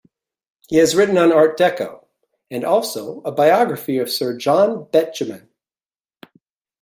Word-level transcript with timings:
He 0.67 0.77
has 0.77 0.95
written 0.95 1.15
on 1.19 1.31
Art 1.31 1.59
Deco, 1.59 2.05
and 2.49 2.63
also 2.63 3.21
a 3.21 3.31
biography 3.31 3.99
of 3.99 4.09
Sir 4.09 4.35
John 4.35 4.85
Betjeman. 4.85 5.47